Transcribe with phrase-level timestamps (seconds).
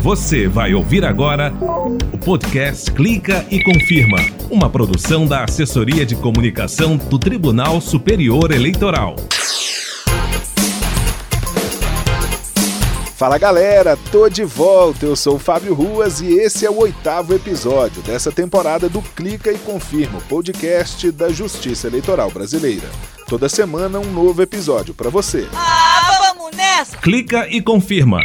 [0.00, 1.52] Você vai ouvir agora
[2.10, 4.16] o podcast Clica e Confirma,
[4.50, 9.16] uma produção da Assessoria de Comunicação do Tribunal Superior Eleitoral.
[13.14, 15.04] Fala galera, tô de volta.
[15.04, 19.52] Eu sou o Fábio Ruas e esse é o oitavo episódio dessa temporada do Clica
[19.52, 22.88] e Confirma, podcast da Justiça Eleitoral Brasileira.
[23.28, 25.46] Toda semana um novo episódio para você.
[25.54, 26.96] Ah, vamos nessa!
[26.96, 28.22] Clica e confirma.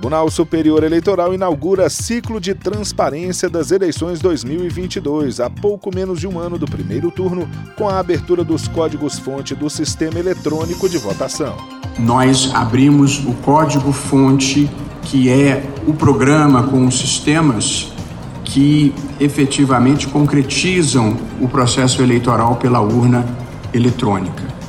[0.00, 6.38] Tribunal Superior Eleitoral inaugura ciclo de transparência das eleições 2022, há pouco menos de um
[6.38, 11.54] ano do primeiro turno, com a abertura dos códigos-fonte do sistema eletrônico de votação.
[11.98, 14.70] Nós abrimos o código-fonte,
[15.02, 17.92] que é o programa com os sistemas
[18.42, 23.26] que efetivamente concretizam o processo eleitoral pela urna
[23.74, 24.59] eletrônica.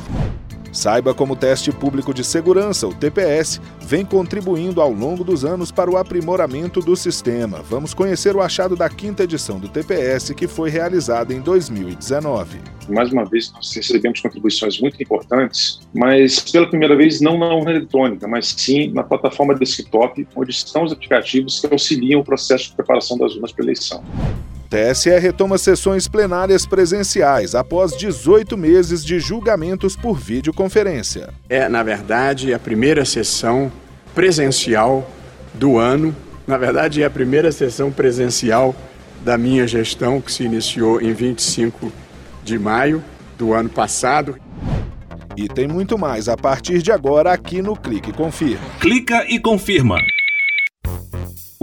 [0.71, 5.71] Saiba como o Teste Público de Segurança, o TPS, vem contribuindo ao longo dos anos
[5.71, 7.61] para o aprimoramento do sistema.
[7.61, 12.59] Vamos conhecer o achado da quinta edição do TPS, que foi realizada em 2019.
[12.89, 17.71] Mais uma vez, nós recebemos contribuições muito importantes, mas pela primeira vez não na urna
[17.71, 22.75] eletrônica, mas sim na plataforma desktop, onde estão os aplicativos que auxiliam o processo de
[22.75, 24.03] preparação das urnas para eleição.
[24.71, 31.27] TSE retoma sessões plenárias presenciais após 18 meses de julgamentos por videoconferência.
[31.49, 33.69] É, na verdade, a primeira sessão
[34.15, 35.05] presencial
[35.53, 36.15] do ano.
[36.47, 38.73] Na verdade, é a primeira sessão presencial
[39.25, 41.91] da minha gestão, que se iniciou em 25
[42.41, 43.03] de maio
[43.37, 44.37] do ano passado.
[45.35, 48.65] E tem muito mais a partir de agora aqui no Clique Confirma.
[48.79, 49.97] Clica e confirma.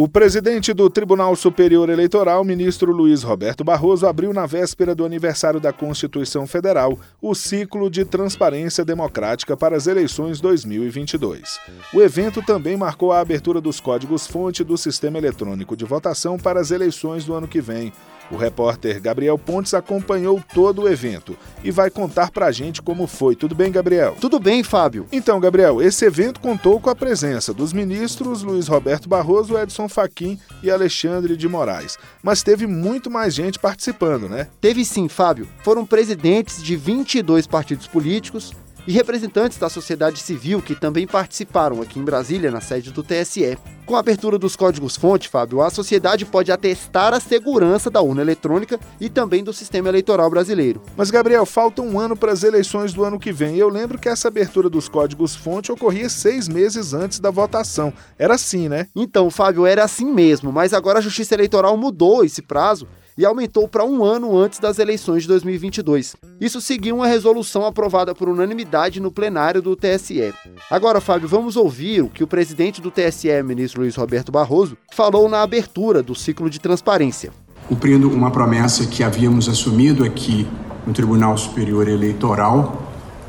[0.00, 5.58] O presidente do Tribunal Superior Eleitoral, ministro Luiz Roberto Barroso, abriu na véspera do aniversário
[5.58, 11.58] da Constituição Federal o ciclo de transparência democrática para as eleições 2022.
[11.92, 16.70] O evento também marcou a abertura dos códigos-fonte do sistema eletrônico de votação para as
[16.70, 17.92] eleições do ano que vem.
[18.30, 23.34] O repórter Gabriel Pontes acompanhou todo o evento e vai contar pra gente como foi.
[23.34, 24.16] Tudo bem, Gabriel?
[24.20, 25.06] Tudo bem, Fábio.
[25.10, 30.38] Então, Gabriel, esse evento contou com a presença dos ministros Luiz Roberto Barroso, Edson Fachin
[30.62, 31.98] e Alexandre de Moraes.
[32.22, 34.48] Mas teve muito mais gente participando, né?
[34.60, 35.48] Teve sim, Fábio.
[35.62, 38.52] Foram presidentes de 22 partidos políticos,
[38.88, 43.58] e representantes da sociedade civil que também participaram aqui em Brasília, na sede do TSE.
[43.84, 48.80] Com a abertura dos códigos-fonte, Fábio, a sociedade pode atestar a segurança da urna eletrônica
[48.98, 50.80] e também do sistema eleitoral brasileiro.
[50.96, 53.56] Mas, Gabriel, falta um ano para as eleições do ano que vem.
[53.56, 57.92] E eu lembro que essa abertura dos códigos-fonte ocorria seis meses antes da votação.
[58.18, 58.86] Era assim, né?
[58.96, 63.66] Então, Fábio, era assim mesmo, mas agora a Justiça Eleitoral mudou esse prazo e aumentou
[63.66, 66.14] para um ano antes das eleições de 2022.
[66.40, 70.32] Isso seguiu uma resolução aprovada por unanimidade no plenário do TSE.
[70.70, 75.28] Agora, Fábio, vamos ouvir o que o presidente do TSE, ministro Luiz Roberto Barroso, falou
[75.28, 77.32] na abertura do ciclo de transparência.
[77.66, 80.46] Cumprindo uma promessa que havíamos assumido aqui
[80.86, 82.84] no Tribunal Superior Eleitoral,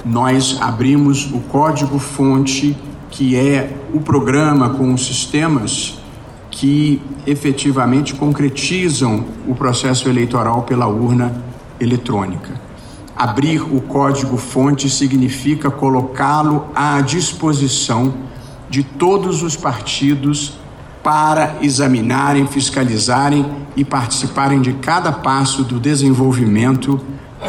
[0.06, 2.78] nós abrimos o código-fonte,
[3.10, 5.99] que é o programa com os sistemas
[6.60, 11.42] que efetivamente concretizam o processo eleitoral pela urna
[11.80, 12.60] eletrônica.
[13.16, 18.14] Abrir o código-fonte significa colocá-lo à disposição
[18.70, 20.60] de todos os partidos
[21.02, 23.46] para examinarem, fiscalizarem
[23.78, 27.00] e participarem de cada passo do desenvolvimento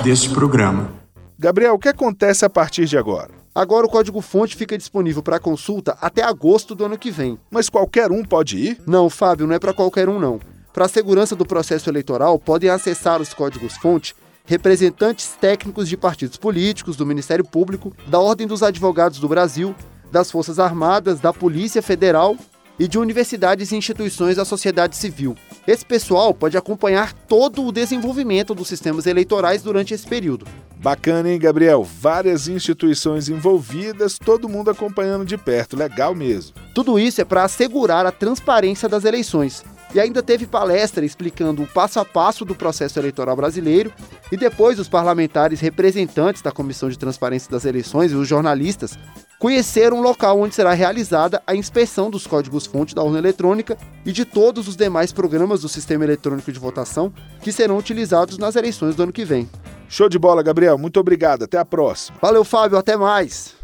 [0.05, 0.89] desse programa.
[1.37, 3.40] Gabriel, o que acontece a partir de agora?
[3.53, 7.37] Agora o código-fonte fica disponível para consulta até agosto do ano que vem.
[7.51, 8.81] Mas qualquer um pode ir?
[8.87, 10.41] Não, Fábio, não é para qualquer um não.
[10.73, 16.97] Para a segurança do processo eleitoral, podem acessar os códigos-fonte representantes técnicos de partidos políticos,
[16.97, 19.75] do Ministério Público, da Ordem dos Advogados do Brasil,
[20.13, 22.37] das Forças Armadas, da Polícia Federal
[22.81, 25.37] e de universidades e instituições da sociedade civil.
[25.67, 30.47] Esse pessoal pode acompanhar todo o desenvolvimento dos sistemas eleitorais durante esse período.
[30.77, 31.85] Bacana, hein, Gabriel?
[31.85, 36.55] Várias instituições envolvidas, todo mundo acompanhando de perto, legal mesmo.
[36.75, 39.63] Tudo isso é para assegurar a transparência das eleições.
[39.95, 43.93] E ainda teve palestra explicando o passo a passo do processo eleitoral brasileiro,
[44.33, 48.97] e depois os parlamentares representantes da Comissão de Transparência das Eleições e os jornalistas
[49.41, 54.27] conhecer um local onde será realizada a inspeção dos códigos-fonte da urna eletrônica e de
[54.27, 59.03] todos os demais programas do sistema eletrônico de votação que serão utilizados nas eleições do
[59.03, 59.49] ano que vem.
[59.89, 60.77] Show de bola, Gabriel.
[60.77, 61.45] Muito obrigado.
[61.45, 62.19] Até a próxima.
[62.21, 62.77] Valeu, Fábio.
[62.77, 63.55] Até mais.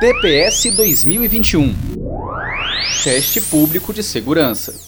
[0.00, 1.74] TPS 2021
[3.04, 4.85] Teste Público de Segurança.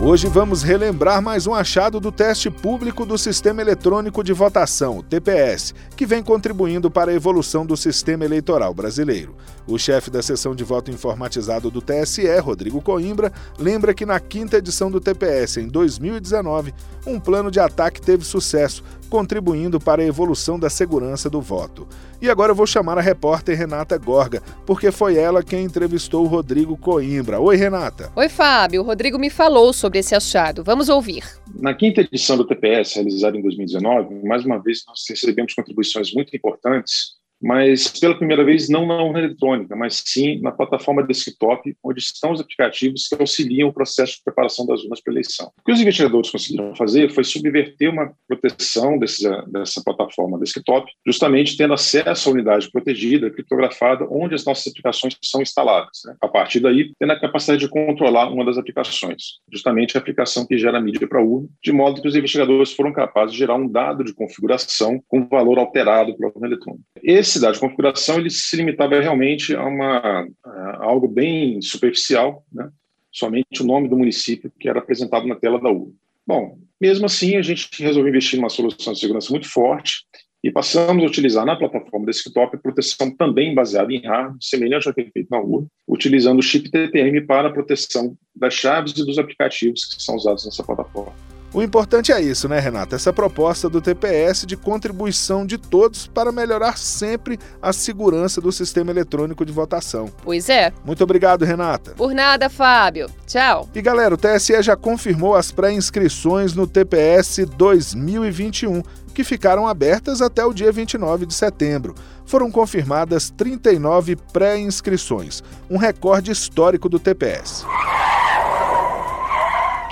[0.00, 5.74] Hoje vamos relembrar mais um achado do teste público do Sistema Eletrônico de Votação, TPS,
[5.96, 9.34] que vem contribuindo para a evolução do sistema eleitoral brasileiro.
[9.66, 14.58] O chefe da seção de voto informatizado do TSE, Rodrigo Coimbra, lembra que na quinta
[14.58, 16.72] edição do TPS, em 2019,
[17.04, 21.88] um plano de ataque teve sucesso, contribuindo para a evolução da segurança do voto.
[22.20, 26.28] E agora eu vou chamar a repórter Renata Gorga, porque foi ela quem entrevistou o
[26.28, 27.40] Rodrigo Coimbra.
[27.40, 28.12] Oi, Renata.
[28.14, 28.82] Oi, Fábio.
[28.82, 30.62] O Rodrigo me falou sobre esse achado.
[30.62, 31.24] Vamos ouvir.
[31.54, 36.36] Na quinta edição do TPS, realizada em 2019, mais uma vez nós recebemos contribuições muito
[36.36, 42.00] importantes mas pela primeira vez não na urna eletrônica, mas sim na plataforma desktop, onde
[42.00, 45.50] estão os aplicativos que auxiliam o processo de preparação das urnas para eleição.
[45.58, 51.56] O que os investigadores conseguiram fazer foi subverter uma proteção desse, dessa plataforma desktop, justamente
[51.56, 56.00] tendo acesso à unidade protegida, criptografada, onde as nossas aplicações são instaladas.
[56.04, 56.16] Né?
[56.20, 60.58] A partir daí, tendo a capacidade de controlar uma das aplicações, justamente a aplicação que
[60.58, 63.68] gera mídia para a urna, de modo que os investigadores foram capazes de gerar um
[63.68, 66.84] dado de configuração com valor alterado para a urna eletrônica.
[67.02, 72.70] Esse necessidade de configuração ele se limitava realmente a, uma, a algo bem superficial, né?
[73.12, 75.92] somente o nome do município que era apresentado na tela da urna.
[76.26, 80.04] Bom, mesmo assim, a gente resolveu investir em uma solução de segurança muito forte
[80.42, 85.00] e passamos a utilizar na plataforma desktop proteção também baseada em hardware, semelhante ao que
[85.00, 89.18] é feito na urna, utilizando o chip TTM para a proteção das chaves e dos
[89.18, 91.27] aplicativos que são usados nessa plataforma.
[91.52, 92.94] O importante é isso, né, Renata?
[92.94, 98.90] Essa proposta do TPS de contribuição de todos para melhorar sempre a segurança do sistema
[98.90, 100.12] eletrônico de votação.
[100.22, 100.72] Pois é.
[100.84, 101.92] Muito obrigado, Renata.
[101.92, 103.08] Por nada, Fábio.
[103.26, 103.66] Tchau.
[103.74, 108.82] E galera, o TSE já confirmou as pré-inscrições no TPS 2021,
[109.14, 111.94] que ficaram abertas até o dia 29 de setembro.
[112.26, 117.64] Foram confirmadas 39 pré-inscrições, um recorde histórico do TPS.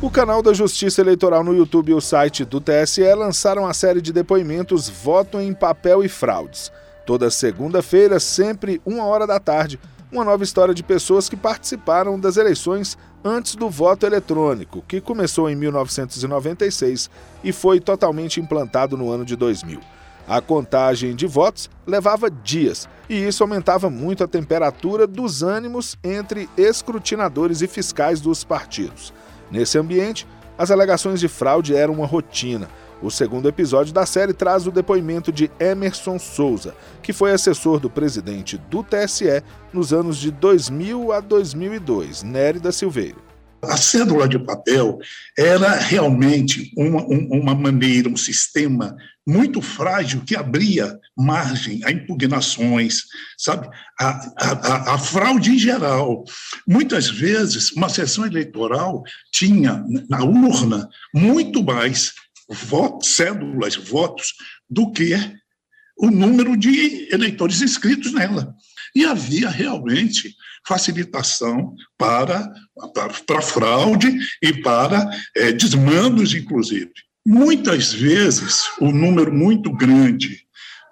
[0.02, 4.02] O canal da Justiça Eleitoral no YouTube e o site do TSE lançaram a série
[4.02, 6.70] de depoimentos Voto em Papel e Fraudes.
[7.06, 9.80] Toda segunda-feira, sempre uma hora da tarde,
[10.12, 15.48] uma nova história de pessoas que participaram das eleições antes do voto eletrônico, que começou
[15.48, 17.08] em 1996
[17.42, 19.80] e foi totalmente implantado no ano de 2000.
[20.28, 26.50] A contagem de votos levava dias e isso aumentava muito a temperatura dos ânimos entre
[26.54, 29.14] escrutinadores e fiscais dos partidos.
[29.50, 30.26] Nesse ambiente,
[30.58, 32.68] as alegações de fraude eram uma rotina.
[33.02, 37.90] O segundo episódio da série traz o depoimento de Emerson Souza, que foi assessor do
[37.90, 43.22] presidente do TSE nos anos de 2000 a 2002, Nérida Silveiro.
[43.62, 44.98] A cédula de papel
[45.36, 48.96] era realmente uma, uma maneira, um sistema
[49.26, 53.02] muito frágil que abria margem a impugnações,
[53.36, 53.68] sabe?
[53.98, 56.24] A, a, a, fraude em geral.
[56.66, 59.02] Muitas vezes, uma sessão eleitoral
[59.32, 62.12] tinha na urna muito mais
[62.48, 64.34] votos, cédulas, votos,
[64.70, 65.14] do que
[65.98, 68.54] o número de eleitores inscritos nela.
[68.94, 70.34] E havia realmente
[70.66, 72.48] facilitação para,
[72.94, 76.92] para, para fraude e para é, desmandos, inclusive.
[77.26, 80.46] Muitas vezes, o um número muito grande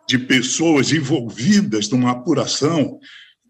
[0.09, 2.99] de pessoas envolvidas numa apuração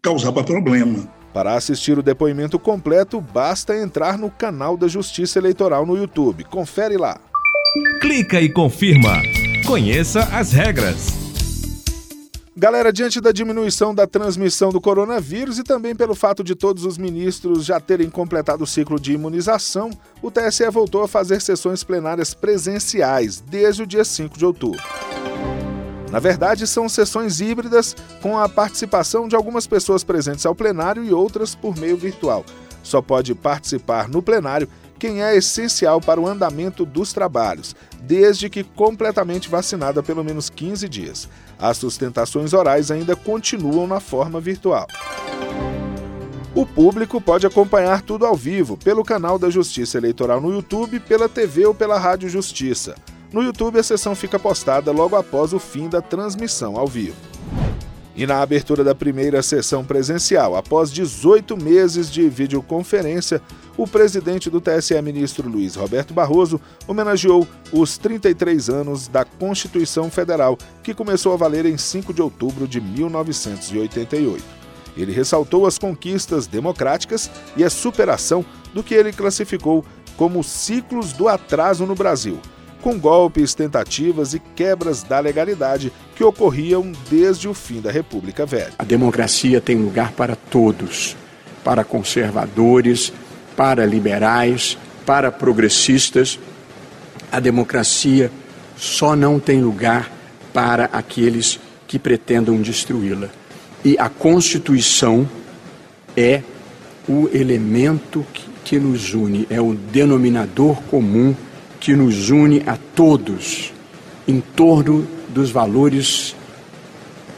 [0.03, 1.11] causava problema.
[1.33, 6.43] Para assistir o depoimento completo, basta entrar no canal da Justiça Eleitoral no YouTube.
[6.43, 7.19] Confere lá.
[7.99, 9.19] Clica e confirma.
[9.65, 11.24] Conheça as regras.
[12.57, 16.97] Galera, diante da diminuição da transmissão do coronavírus e também pelo fato de todos os
[16.97, 19.89] ministros já terem completado o ciclo de imunização,
[20.21, 24.81] o TSE voltou a fazer sessões plenárias presenciais desde o dia 5 de outubro.
[26.09, 31.11] Na verdade, são sessões híbridas com a participação de algumas pessoas presentes ao plenário e
[31.11, 32.45] outras por meio virtual.
[32.81, 38.63] Só pode participar no plenário quem é essencial para o andamento dos trabalhos, desde que
[38.63, 41.27] completamente vacinada pelo menos 15 dias.
[41.59, 44.87] As sustentações orais ainda continuam na forma virtual.
[46.53, 51.27] O público pode acompanhar tudo ao vivo pelo canal da Justiça Eleitoral no YouTube, pela
[51.27, 52.95] TV ou pela Rádio Justiça.
[53.31, 57.17] No YouTube, a sessão fica postada logo após o fim da transmissão ao vivo.
[58.15, 63.41] E na abertura da primeira sessão presencial, após 18 meses de videoconferência,
[63.77, 70.57] o presidente do TSE, ministro Luiz Roberto Barroso, homenageou os 33 anos da Constituição Federal,
[70.81, 74.43] que começou a valer em 5 de outubro de 1988.
[74.95, 79.83] Ele ressaltou as conquistas democráticas e a superação do que ele classificou
[80.15, 82.39] como ciclos do atraso no Brasil
[82.85, 88.73] com golpes, tentativas e quebras da legalidade que ocorriam desde o fim da República Velha.
[88.77, 91.17] A democracia tem lugar para todos,
[91.63, 93.11] para conservadores,
[93.55, 96.39] para liberais, para progressistas.
[97.31, 98.31] A democracia
[98.77, 100.11] só não tem lugar
[100.53, 103.29] para aqueles que pretendam destruí-la.
[103.83, 105.29] E a Constituição
[106.15, 106.41] é
[107.07, 108.25] o elemento
[108.63, 111.35] que, nos une, é o denominador comum
[111.79, 113.71] que nos une a todos
[114.27, 116.35] em torno dos valores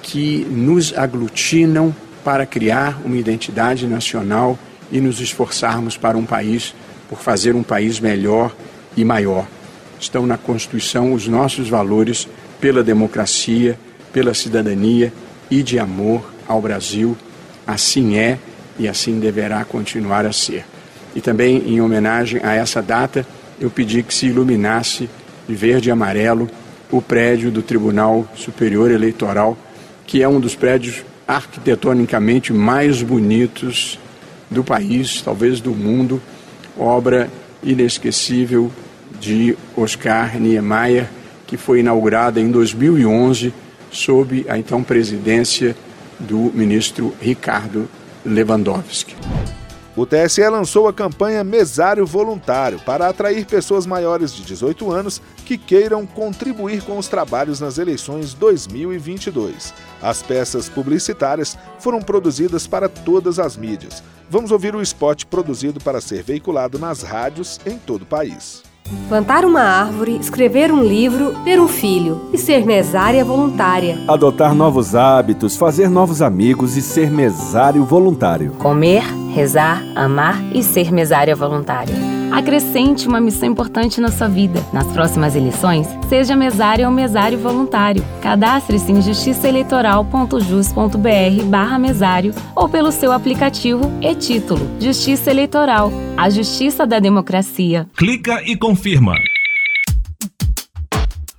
[0.01, 1.93] que nos aglutinam
[2.23, 4.57] para criar uma identidade nacional
[4.91, 6.73] e nos esforçarmos para um país,
[7.09, 8.55] por fazer um país melhor
[8.95, 9.45] e maior.
[9.99, 12.27] Estão na Constituição os nossos valores
[12.59, 13.77] pela democracia,
[14.13, 15.11] pela cidadania
[15.49, 17.17] e de amor ao Brasil.
[17.65, 18.37] Assim é
[18.79, 20.65] e assim deverá continuar a ser.
[21.15, 23.25] E também, em homenagem a essa data,
[23.59, 25.09] eu pedi que se iluminasse
[25.47, 26.49] de verde e amarelo
[26.91, 29.57] o prédio do Tribunal Superior Eleitoral,
[30.05, 33.99] que é um dos prédios arquitetonicamente mais bonitos
[34.49, 36.21] do país, talvez do mundo,
[36.77, 37.29] obra
[37.63, 38.71] inesquecível
[39.19, 41.09] de Oscar Niemeyer,
[41.45, 43.53] que foi inaugurada em 2011
[43.91, 45.75] sob a então presidência
[46.19, 47.87] do ministro Ricardo
[48.25, 49.15] Lewandowski.
[49.97, 55.57] O TSE lançou a campanha Mesário Voluntário para atrair pessoas maiores de 18 anos que
[55.57, 59.73] queiram contribuir com os trabalhos nas eleições 2022.
[59.99, 64.03] As peças publicitárias foram produzidas para todas as mídias.
[64.29, 68.61] Vamos ouvir o spot produzido para ser veiculado nas rádios em todo o país.
[69.09, 73.97] Plantar uma árvore, escrever um livro, ter um filho e ser mesária voluntária.
[74.07, 78.51] Adotar novos hábitos, fazer novos amigos e ser mesário voluntário.
[78.59, 79.03] Comer,
[79.37, 81.93] rezar, amar e ser mesária voluntária.
[82.31, 84.65] Acrescente uma missão importante na sua vida.
[84.73, 88.03] Nas próximas eleições, seja mesário ou mesário voluntário.
[88.19, 94.67] Cadastre-se em justiçaeleitoral.jus.br barra mesário ou pelo seu aplicativo e título.
[94.79, 95.91] Justiça Eleitoral.
[96.17, 97.85] A justiça da democracia.
[97.95, 99.13] Clica e confirma.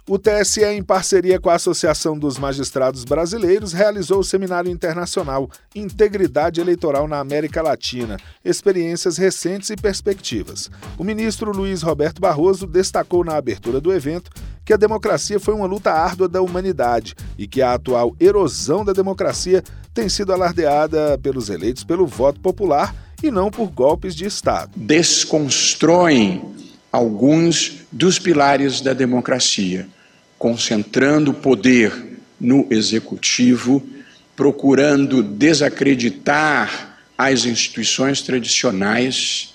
[0.09, 6.63] O TSE, em parceria com a Associação dos Magistrados Brasileiros, realizou o seminário internacional Integridade
[6.63, 10.71] Eleitoral na América Latina, experiências recentes e perspectivas.
[10.97, 14.31] O ministro Luiz Roberto Barroso destacou na abertura do evento
[14.65, 18.95] que a democracia foi uma luta árdua da humanidade e que a atual erosão da
[18.95, 19.63] democracia
[19.93, 24.71] tem sido alardeada pelos eleitos pelo voto popular e não por golpes de Estado.
[24.75, 26.43] Desconstroem
[26.91, 29.87] alguns dos pilares da democracia
[30.39, 31.93] concentrando poder
[32.41, 33.83] no executivo,
[34.37, 39.55] procurando desacreditar as instituições tradicionais,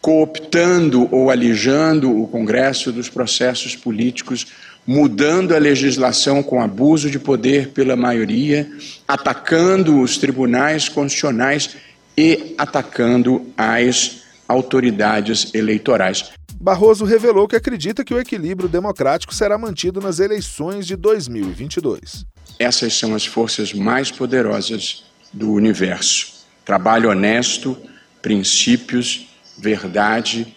[0.00, 4.46] cooptando ou alijando o Congresso dos processos políticos,
[4.86, 8.70] mudando a legislação com abuso de poder pela maioria,
[9.08, 11.76] atacando os tribunais constitucionais
[12.16, 16.32] e atacando as autoridades eleitorais.
[16.62, 22.26] Barroso revelou que acredita que o equilíbrio democrático será mantido nas eleições de 2022.
[22.58, 26.44] Essas são as forças mais poderosas do universo.
[26.62, 27.74] Trabalho honesto,
[28.20, 30.54] princípios, verdade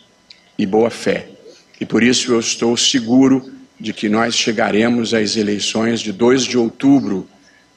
[0.59, 1.29] e boa fé.
[1.79, 6.57] E por isso eu estou seguro de que nós chegaremos às eleições de 2 de
[6.57, 7.25] outubro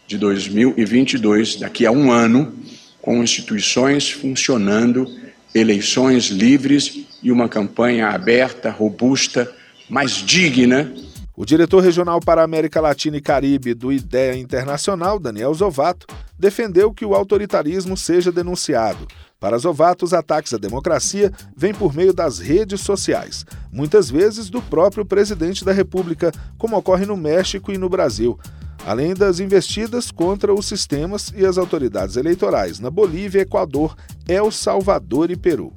[0.04, 2.52] de 2022, daqui a um ano,
[3.00, 5.08] com instituições funcionando
[5.54, 9.50] eleições livres e uma campanha aberta, robusta,
[9.88, 10.92] mais digna.
[11.36, 16.06] O diretor regional para a América Latina e Caribe do IDEA Internacional, Daniel Zovato,
[16.38, 19.06] defendeu que o autoritarismo seja denunciado.
[19.38, 24.62] Para Zovato, os ataques à democracia vêm por meio das redes sociais, muitas vezes do
[24.62, 28.38] próprio presidente da República, como ocorre no México e no Brasil
[28.86, 33.96] além das investidas contra os sistemas e as autoridades eleitorais na Bolívia, Equador,
[34.28, 35.72] El Salvador e Peru.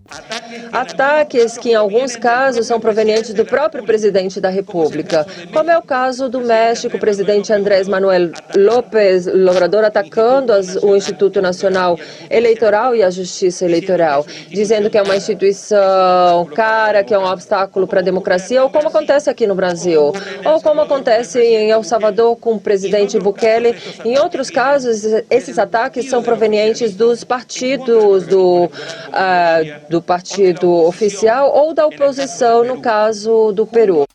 [0.72, 5.82] Ataques que, em alguns casos, são provenientes do próprio presidente da República, como é o
[5.82, 11.98] caso do México, o presidente Andrés Manuel López Obrador atacando as, o Instituto Nacional
[12.30, 17.88] Eleitoral e a Justiça Eleitoral, dizendo que é uma instituição cara, que é um obstáculo
[17.88, 20.14] para a democracia, ou como acontece aqui no Brasil,
[20.46, 23.76] ou como acontece em El Salvador com o presidente Bukele.
[24.04, 31.74] Em outros casos, esses ataques são provenientes dos partidos do, uh, do partido oficial ou
[31.74, 34.06] da oposição, no caso do Peru.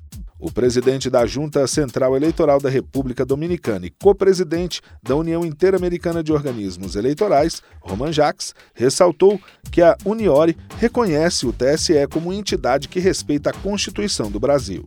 [0.44, 6.34] O presidente da Junta Central Eleitoral da República Dominicana e co-presidente da União Interamericana de
[6.34, 9.40] Organismos Eleitorais, Roman Jacques, ressaltou
[9.72, 14.86] que a Uniore reconhece o TSE como entidade que respeita a Constituição do Brasil.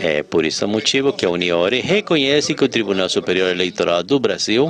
[0.00, 4.68] É por esse motivo que a Uniore reconhece que o Tribunal Superior Eleitoral do Brasil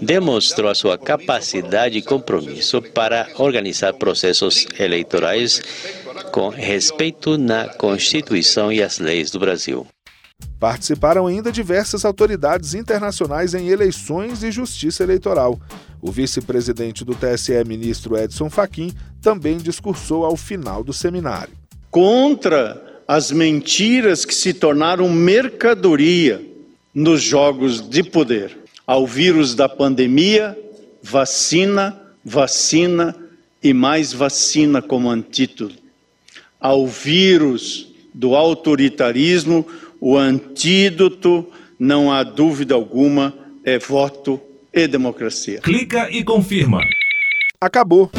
[0.00, 5.62] demonstrou a sua capacidade e compromisso para organizar processos eleitorais
[6.32, 9.86] com respeito na Constituição e as leis do Brasil.
[10.60, 15.58] Participaram ainda diversas autoridades internacionais em eleições e justiça eleitoral.
[16.00, 21.52] O vice-presidente do TSE, ministro Edson Fachin, também discursou ao final do seminário.
[21.90, 26.44] Contra as mentiras que se tornaram mercadoria
[26.94, 30.56] nos jogos de poder ao vírus da pandemia,
[31.02, 33.16] vacina, vacina
[33.62, 35.74] e mais vacina como antídoto.
[36.60, 39.66] Ao vírus do autoritarismo,
[40.00, 41.46] o antídoto,
[41.78, 44.40] não há dúvida alguma, é voto
[44.72, 45.60] e democracia.
[45.60, 46.80] Clica e confirma.
[47.60, 48.10] Acabou.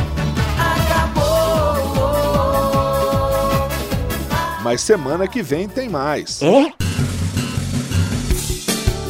[4.63, 6.41] Mas semana que vem tem mais.
[6.41, 6.87] É?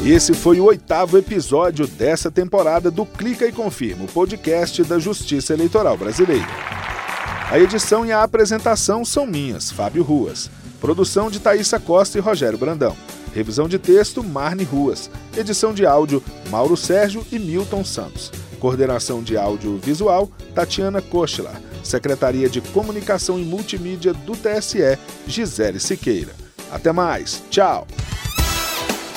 [0.07, 5.51] Esse foi o oitavo episódio dessa temporada do Clica e Confirma, o podcast da Justiça
[5.51, 6.47] Eleitoral Brasileira.
[7.51, 10.49] A edição e a apresentação são minhas, Fábio Ruas.
[10.79, 12.95] Produção de Thaisa Costa e Rogério Brandão.
[13.35, 15.11] Revisão de texto, Marne Ruas.
[15.35, 18.31] Edição de áudio, Mauro Sérgio e Milton Santos.
[18.61, 21.61] Coordenação de áudio visual, Tatiana Kochlar.
[21.83, 24.97] Secretaria de Comunicação e Multimídia do TSE,
[25.27, 26.31] Gisele Siqueira.
[26.71, 27.43] Até mais.
[27.49, 27.85] Tchau.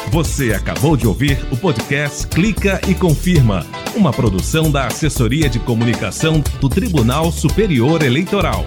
[0.08, 3.64] Você acabou de ouvir o podcast Clica e Confirma,
[3.94, 8.64] uma produção da Assessoria de Comunicação do Tribunal Superior Eleitoral.